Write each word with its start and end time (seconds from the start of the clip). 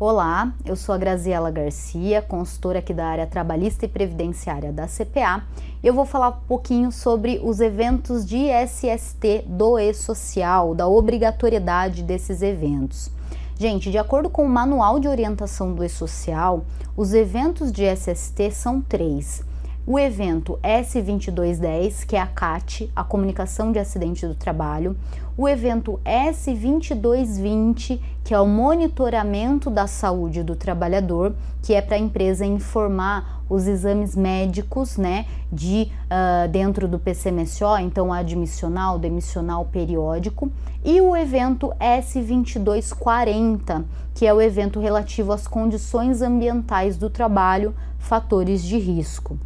Olá, 0.00 0.52
eu 0.64 0.76
sou 0.76 0.94
a 0.94 0.98
Graziela 0.98 1.50
Garcia, 1.50 2.22
consultora 2.22 2.78
aqui 2.78 2.94
da 2.94 3.04
área 3.04 3.26
trabalhista 3.26 3.84
e 3.84 3.88
previdenciária 3.88 4.70
da 4.70 4.86
CPA. 4.86 5.42
Eu 5.82 5.92
vou 5.92 6.06
falar 6.06 6.28
um 6.28 6.46
pouquinho 6.46 6.92
sobre 6.92 7.40
os 7.42 7.58
eventos 7.58 8.24
de 8.24 8.46
SST 8.46 9.42
do 9.44 9.76
e-social, 9.76 10.72
da 10.72 10.86
obrigatoriedade 10.86 12.04
desses 12.04 12.42
eventos. 12.42 13.10
Gente, 13.58 13.90
de 13.90 13.98
acordo 13.98 14.30
com 14.30 14.44
o 14.44 14.48
Manual 14.48 15.00
de 15.00 15.08
Orientação 15.08 15.74
do 15.74 15.82
e-social, 15.82 16.64
os 16.96 17.12
eventos 17.12 17.72
de 17.72 17.82
SST 17.82 18.52
são 18.52 18.80
três 18.80 19.42
o 19.90 19.98
evento 19.98 20.58
S2210, 20.62 22.04
que 22.04 22.14
é 22.14 22.20
a 22.20 22.26
CAT, 22.26 22.92
a 22.94 23.02
Comunicação 23.02 23.72
de 23.72 23.78
Acidente 23.78 24.26
do 24.26 24.34
Trabalho, 24.34 24.94
o 25.34 25.48
evento 25.48 25.98
S2220, 26.04 27.98
que 28.22 28.34
é 28.34 28.38
o 28.38 28.46
monitoramento 28.46 29.70
da 29.70 29.86
saúde 29.86 30.42
do 30.42 30.54
trabalhador, 30.54 31.34
que 31.62 31.72
é 31.72 31.80
para 31.80 31.96
a 31.96 31.98
empresa 31.98 32.44
informar 32.44 33.42
os 33.48 33.66
exames 33.66 34.14
médicos, 34.14 34.98
né, 34.98 35.24
de 35.50 35.90
uh, 36.04 36.46
dentro 36.48 36.86
do 36.86 36.98
PCMSO, 36.98 37.78
então 37.80 38.12
admissional, 38.12 38.98
demissional, 38.98 39.64
periódico, 39.64 40.52
e 40.84 41.00
o 41.00 41.16
evento 41.16 41.72
S2240, 41.80 43.84
que 44.12 44.26
é 44.26 44.34
o 44.34 44.42
evento 44.42 44.80
relativo 44.80 45.32
às 45.32 45.48
condições 45.48 46.20
ambientais 46.20 46.98
do 46.98 47.08
trabalho, 47.08 47.74
fatores 47.98 48.62
de 48.62 48.76
risco. 48.76 49.38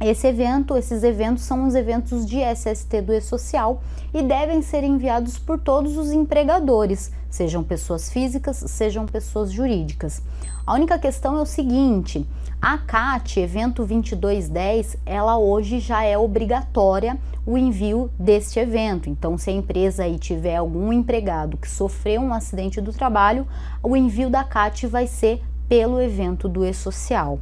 Esse 0.00 0.26
evento, 0.26 0.76
esses 0.76 1.02
eventos 1.02 1.44
são 1.44 1.66
os 1.66 1.74
eventos 1.74 2.26
de 2.26 2.36
SST 2.40 3.00
do 3.00 3.14
E-Social 3.14 3.80
e 4.12 4.22
devem 4.22 4.60
ser 4.60 4.84
enviados 4.84 5.38
por 5.38 5.58
todos 5.58 5.96
os 5.96 6.12
empregadores, 6.12 7.10
sejam 7.30 7.64
pessoas 7.64 8.10
físicas, 8.10 8.58
sejam 8.58 9.06
pessoas 9.06 9.50
jurídicas. 9.50 10.22
A 10.66 10.74
única 10.74 10.98
questão 10.98 11.38
é 11.38 11.40
o 11.40 11.46
seguinte: 11.46 12.28
a 12.60 12.76
CAT, 12.76 13.40
evento 13.40 13.86
2210, 13.86 14.96
ela 15.06 15.38
hoje 15.38 15.78
já 15.78 16.02
é 16.02 16.18
obrigatória 16.18 17.18
o 17.46 17.56
envio 17.56 18.10
deste 18.18 18.58
evento. 18.58 19.08
Então, 19.08 19.38
se 19.38 19.48
a 19.48 19.52
empresa 19.52 20.02
aí 20.02 20.18
tiver 20.18 20.56
algum 20.56 20.92
empregado 20.92 21.56
que 21.56 21.70
sofreu 21.70 22.20
um 22.20 22.34
acidente 22.34 22.80
do 22.80 22.92
trabalho, 22.92 23.46
o 23.82 23.96
envio 23.96 24.28
da 24.28 24.42
CAT 24.42 24.86
vai 24.86 25.06
ser 25.06 25.42
pelo 25.68 26.00
evento 26.00 26.48
do 26.48 26.64
E-Social. 26.64 27.38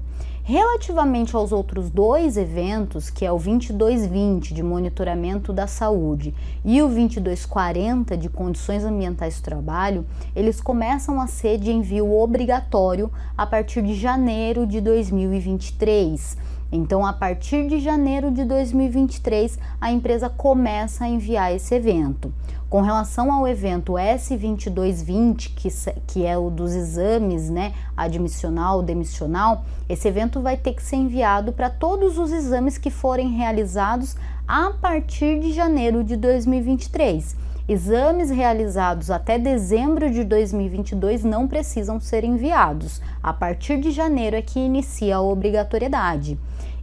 Relativamente 0.47 1.34
aos 1.34 1.53
outros 1.53 1.89
dois 1.89 2.37
eventos, 2.37 3.09
que 3.09 3.25
é 3.25 3.33
o 3.33 3.39
2220 3.39 4.53
de 4.53 4.62
monitoramento 4.62 5.55
da 5.55 5.67
saúde 5.67 6.34
e 6.62 6.83
o 6.83 6.86
2240 6.86 8.14
de 8.14 8.28
condições 8.28 8.84
ambientais 8.84 9.41
do 9.41 9.42
trabalho, 9.42 10.05
eles 10.36 10.61
começam 10.61 11.19
a 11.19 11.27
ser 11.27 11.56
de 11.56 11.73
envio 11.73 12.12
obrigatório 12.12 13.11
a 13.34 13.47
partir 13.47 13.81
de 13.81 13.95
janeiro 13.95 14.67
de 14.67 14.83
2023. 14.83 16.36
Então, 16.77 17.06
a 17.06 17.12
partir 17.12 17.69
de 17.69 17.78
janeiro 17.78 18.33
de 18.33 18.44
2023, 18.44 19.61
a 19.80 19.92
empresa 19.92 20.28
começa 20.28 21.05
a 21.05 21.08
enviar 21.08 21.55
esse 21.55 21.72
evento. 21.72 22.34
Com 22.69 22.80
relação 22.80 23.30
ao 23.33 23.47
evento 23.47 23.92
S2220, 23.92 25.55
que, 25.55 25.69
que 26.05 26.27
é 26.27 26.36
o 26.36 26.50
dos 26.50 26.75
exames, 26.75 27.48
né, 27.48 27.72
admissional, 27.97 28.83
demissional, 28.83 29.64
esse 29.89 30.08
evento 30.08 30.41
vai 30.41 30.56
ter 30.56 30.72
que 30.72 30.83
ser 30.83 30.97
enviado 30.97 31.52
para 31.52 31.70
todos 31.70 32.19
os 32.19 32.33
exames 32.33 32.77
que 32.77 32.91
forem 32.91 33.29
realizados 33.29 34.17
a 34.48 34.73
partir 34.73 35.39
de 35.39 35.52
janeiro 35.52 36.02
de 36.02 36.17
2023. 36.17 37.36
Exames 37.67 38.29
realizados 38.29 39.11
até 39.11 39.39
dezembro 39.39 40.11
de 40.11 40.23
2022 40.23 41.25
não 41.25 41.48
precisam 41.48 41.98
ser 41.98 42.23
enviados. 42.23 43.01
A 43.23 43.33
partir 43.33 43.80
de 43.80 43.91
janeiro 43.91 44.36
é 44.36 44.42
que 44.42 44.61
inicia 44.61 45.17
a 45.17 45.23
obrigatoriedade. 45.23 46.39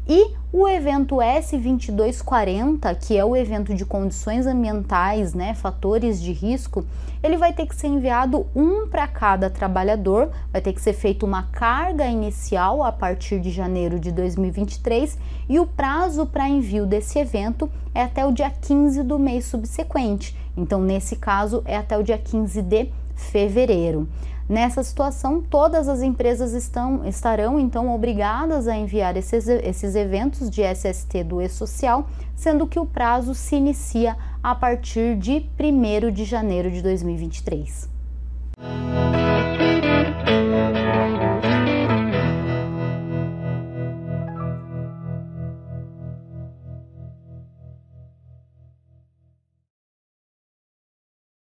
E 0.10 0.34
o 0.52 0.68
evento 0.68 1.18
S2240, 1.18 2.98
que 3.00 3.16
é 3.16 3.24
o 3.24 3.36
evento 3.36 3.76
de 3.76 3.86
condições 3.86 4.48
ambientais, 4.48 5.36
né, 5.36 5.54
fatores 5.54 6.20
de 6.20 6.32
risco, 6.32 6.84
ele 7.22 7.38
vai 7.38 7.54
ter 7.54 7.68
que 7.68 7.76
ser 7.76 7.86
enviado 7.86 8.48
um 8.56 8.88
para 8.88 9.08
cada 9.08 9.52
trabalhador, 9.52 10.32
vai 10.52 10.62
ter 10.62 10.74
que 10.74 10.82
ser 10.82 10.94
feita 10.94 11.28
uma 11.28 11.44
carga 11.44 12.08
inicial 12.08 12.82
a 12.82 12.92
partir 12.92 13.40
de 13.40 13.52
janeiro 13.52 14.00
de 14.00 14.12
2023 14.12 15.16
e 15.48 15.60
o 15.60 15.68
prazo 15.68 16.26
para 16.26 16.50
envio 16.50 16.88
desse 16.88 17.20
evento 17.20 17.70
é 17.94 18.02
até 18.02 18.26
o 18.26 18.32
dia 18.32 18.50
15 18.50 19.04
do 19.04 19.20
mês 19.20 19.46
subsequente. 19.46 20.41
Então, 20.56 20.82
nesse 20.82 21.16
caso, 21.16 21.62
é 21.66 21.78
até 21.78 21.98
o 21.98 22.04
dia 22.04 22.18
15 22.18 22.62
de 22.62 22.90
fevereiro. 23.16 24.08
Nessa 24.50 24.84
situação, 24.84 25.42
todas 25.42 25.88
as 25.88 26.02
empresas 26.02 26.52
estão, 26.52 27.06
estarão 27.08 27.58
então 27.58 27.94
obrigadas 27.94 28.68
a 28.68 28.76
enviar 28.76 29.16
esses, 29.16 29.48
esses 29.48 29.96
eventos 29.96 30.50
de 30.50 30.62
SST 30.62 31.24
do 31.24 31.42
E-Social, 31.42 32.06
sendo 32.36 32.68
que 32.68 32.80
o 32.80 32.86
prazo 32.86 33.34
se 33.34 33.56
inicia 33.56 34.18
a 34.44 34.54
partir 34.54 35.16
de 35.16 35.50
1 35.58 36.12
de 36.12 36.26
janeiro 36.26 36.70
de 36.70 36.82
2023. 36.82 38.01